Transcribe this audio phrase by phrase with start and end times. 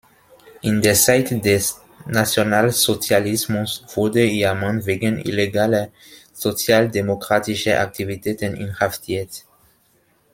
[0.63, 5.89] In der Zeit des Nationalsozialismus wurde ihr Mann wegen illegaler
[6.33, 9.45] sozialdemokratischer Aktivitäten inhaftiert.